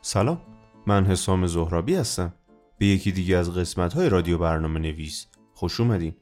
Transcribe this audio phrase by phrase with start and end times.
[0.00, 0.40] سلام
[0.86, 2.34] من حسام زهرابی هستم.
[2.78, 5.26] به یکی دیگه از قسمت های رادیو برنامه نویس.
[5.54, 6.14] خوش اومدین.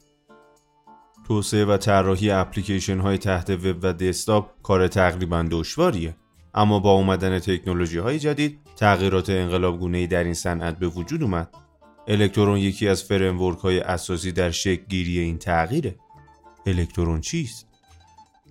[1.26, 6.16] توسعه و طراحی اپلیکیشن های تحت وب و دسکتاپ کار تقریبا دشواریه.
[6.54, 11.54] اما با اومدن تکنولوژی های جدید تغییرات انقلابگونه در این صنعت به وجود اومد.
[12.08, 15.96] الکترون یکی از framework های اساسی در شکل گیری این تغییره.
[16.66, 17.66] الکترون چیست؟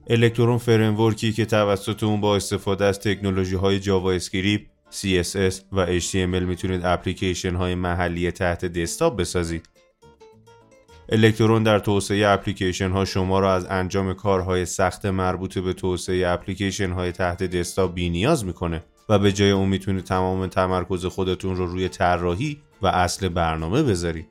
[0.08, 6.44] Electron framework ی که توسط اون با استفاده از تکنولوژی های JavaScript CSS و HTML
[6.44, 9.70] می‌تونید اپلیکیشن های محلی تحت دسکتاپ بسازید.
[11.10, 16.92] الکترون در توسعه اپلیکیشن ها شما را از انجام کارهای سخت مربوط به توسعه اپلیکیشن
[16.92, 21.66] های تحت دسکتاپ بی نیاز می‌کنه و به جای اون می‌تونید تمام تمرکز خودتون رو
[21.66, 24.28] روی طراحی و اصل برنامه بذارید.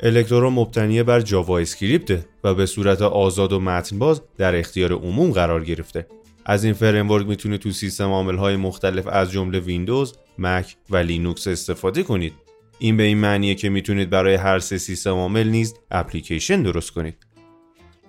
[0.00, 6.06] الکترون مبتنی بر JavaScript و به صورت آزاد و متنباز در اختیار عموم قرار گرفته
[6.44, 11.48] از این framework می‌تونید تو سیستم عامل های مختلف از جمله ویندوز، مک و لینوکس
[11.48, 12.32] استفاده کنید.
[12.78, 17.16] این به این معنیه که می‌تونید برای هر سه سیستم عامل نیز اپلیکیشن درست کنید.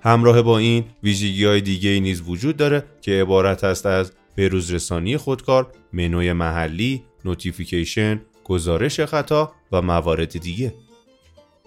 [0.01, 5.17] همراه با این ویژگی های دیگه ای نیز وجود داره که عبارت است از بروزرسانی
[5.17, 10.73] خودکار، منوی محلی، notification، گزارش خطا و موارد دیگه.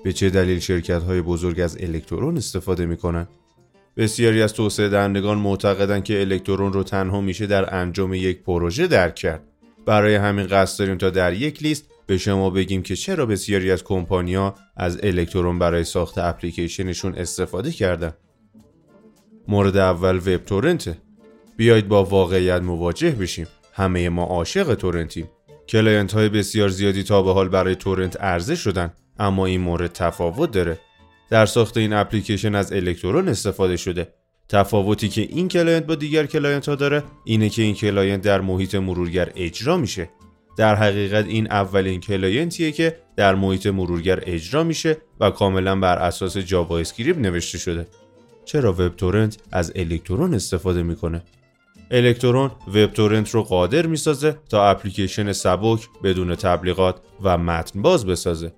[0.04, 3.28] به چه دلیل شرکت های بزرگ از الکترون استفاده می‌کنن؟
[3.96, 9.14] بسیاری از توسعه دهندگان معتقدند که الکترون رو تنها میشه در انجام یک پروژه درک
[9.14, 9.42] کرد.
[9.86, 13.84] برای همین قصد داریم تا در یک لیست به شما بگیم که چرا بسیاری از
[13.84, 18.12] کمپانیا از الکترون برای ساخت اپلیکیشنشون استفاده کردن.
[19.48, 20.98] مورد اول WebTorrent ه.
[21.56, 23.46] بیایید با واقعیت مواجه بشیم.
[23.72, 25.28] همه ما عاشق torrent یم.
[25.68, 30.50] client های بسیار زیادی تا به حال برای torrent عرضه شدن اما این مورد تفاوت
[30.50, 30.78] داره.
[31.30, 34.08] در ساخت این اپلیکیشن از الکترون استفاده شده.
[34.48, 38.74] تفاوتی که این client با دیگر client ها داره اینه که این client در محیط
[38.74, 40.10] مرورگر اجرا میشه.
[40.56, 45.98] در حقیقت این اولین client یه که در محیط مرورگر اجرا میشه و کاملا بر
[45.98, 47.86] اساس JavaScript نوشته شده.
[48.44, 51.22] چرا WebTorrent از الکترون استفاده می‌کنه؟
[51.90, 58.52] Electron WebTorrent رو قادر می‌سازه تا اپلیکیشن سبک بدون تبلیغات و متن باز بسازه.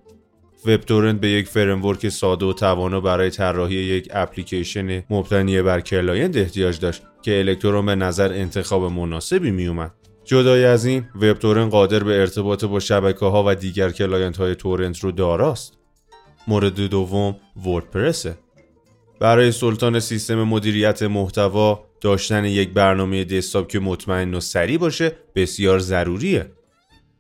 [0.66, 6.80] WebTorrent به یک framework ساده و توانا برای طراحی یک اپلیکیشن مبتنی بر client احتیاج
[6.80, 9.92] داشت که الکترون به نظر انتخاب مناسبی می اومد.
[10.24, 14.99] جدای از این WebTorrent قادر به ارتباط با شبکه ها و دیگر client های torrent
[14.98, 15.78] رو داراست.
[16.48, 17.36] مورد دوم
[17.66, 18.38] WordPress ه.
[19.20, 25.78] برای سلطان سیستم مدیریت محتوا داشتن یک برنامه دسکتاپ که مطمئن و سریع باشه بسیار
[25.78, 26.50] ضروریه.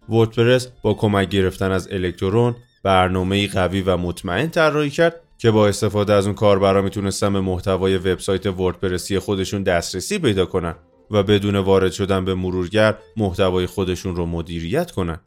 [0.08, 2.56] وردپرس با کمک گرفتن از الکترون
[2.88, 7.96] برنامه قوی و مطمئن طراحی کرد که با استفاده از اون کاربرا می‌تونستن به محتوای
[7.96, 10.74] وبسایت وردپرسی خودشون دسترسی پیدا کنن
[11.10, 15.20] و بدون وارد شدن به مرورگر محتوای خودشون رو مدیریت کنن.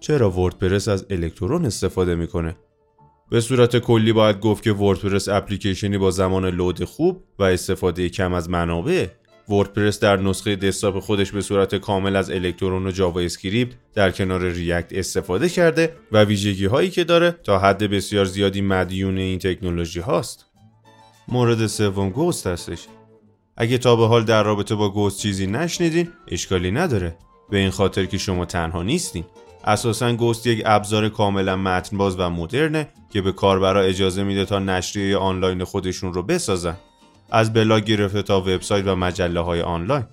[0.00, 2.56] چرا وردپرس از الکترون استفاده می‌کنه؟
[3.30, 8.32] به صورت کلی باید گفت که وردپرس اپلیکیشنی با زمان لود خوب و استفاده کم
[8.32, 9.06] از منابع
[9.50, 14.92] WordPress در نسخه دسکتاپ خودش به صورت کامل از الکترون و JavaScript در کنار React
[14.92, 20.46] استفاده کرده و ویژگی هایی که داره تا حد بسیار زیادی مدیون این تکنولوژی هاست.
[21.28, 22.86] مورد سوم Ghost هستش.
[23.56, 27.16] اگه تا به حال در رابطه با Ghost چیزی نشنیدین اشکالی نداره.
[27.50, 29.24] به این خاطر که شما تنها نیستین.
[29.64, 35.16] اساسا Ghost یک ابزار کاملا متنباز و مدرنه که به کاربرا اجازه میده تا نشریه
[35.16, 36.76] آنلاین خودشون رو بسازن.
[37.30, 40.04] از بلاگ گرفته تا وبسایت و مجله های آنلاین.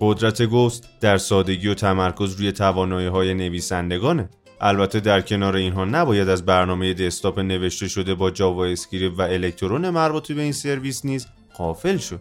[0.00, 4.28] قدرت Ghost در سادگی و تمرکز روی توانایی های نویسندگانه.
[4.60, 10.32] البته در کنار اینها نباید از برنامه دسکتاپ نوشته شده با JavaScript و الکترون مربوط
[10.32, 11.26] به این سرویس نیز
[11.56, 12.20] غافل شد.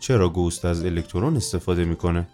[0.00, 2.28] چرا Ghost از الکترون استفاده می‌کنه؟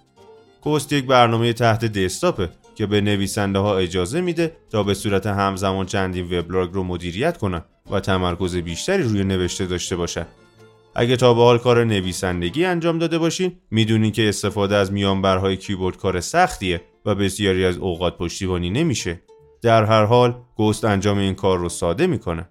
[0.60, 5.86] Ghost یک برنامه تحت دسکتاپه که به نویسنده ها اجازه میده تا به صورت همزمان
[5.86, 10.26] چندین وبلاگ رو مدیریت کنن و تمرکز بیشتری روی نوشته داشته باشن.
[10.98, 15.96] اگه تا به حال کار نویسندگی انجام داده باشین می‌دونین که استفاده از میانبرهای کیبورد
[15.96, 19.20] کار سختیه و بسیاری از اوقات پشتیبانی نمیشه.
[19.62, 22.48] در هر حال Ghost انجام این کار رو ساده می‌کنه.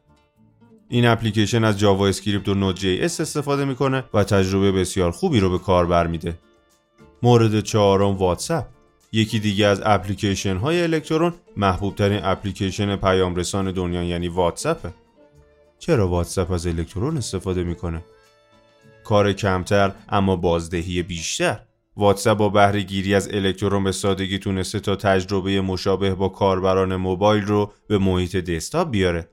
[0.90, 5.86] این اپلیکیشن از JavaScript و Node.js استفاده می‌کنه و تجربه بسیار خوبی رو به کاربر
[5.86, 6.40] میده
[7.24, 8.66] مورد چهارم واتساپ.
[9.12, 14.94] یکی دیگه از اپلیکیشن های الکترون محبوب ترین اپلیکیشن پیام رسان دنیا یعنی واتساپه.
[15.80, 18.04] چرا واتساپ از الکترون استفاده می‌کنه؟
[19.06, 21.60] کار کمتر اما بازدهی بیشتر.
[21.98, 27.46] واتساپ با بهره گیری از الکترون به سادگی تونسته تا تجربه مشابه با کاربران موبایل
[27.46, 29.30] رو به محیط دسکتاپ بیاره.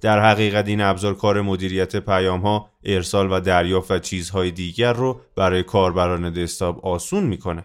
[0.00, 5.20] در حقیقت این ابزار کار مدیریت پیام ها، ارسال و دریافت و چیزهای دیگر رو
[5.36, 7.64] برای کاربران دسکتاپ آسون می‌کنه.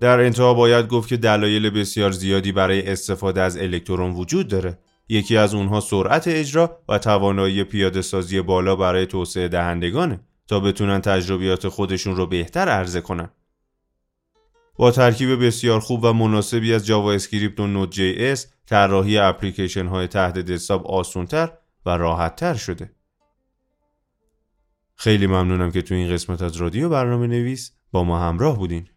[0.00, 4.78] در انتها باید گفت که دلایل بسیار زیادی برای استفاده از الکترون وجود داره.
[5.08, 11.00] یکی از اونها سرعت اجرا و توانایی پیاده سازی بالا برای توسعه دهندگانه تا بتونن
[11.00, 13.30] تجربیات خودشون رو بهتر عرضه کنن.
[14.76, 20.86] با ترکیب بسیار خوب و مناسبی از JavaScript و Node.js طراحی اپلیکیشن های تحت دسکتاپ
[20.86, 21.52] آسونتر
[21.86, 22.92] و راحتتر شده.
[24.96, 28.88] خیلی ممنونم که تو این قسمت از رادیو برنامه نویس با ما همراه بودین.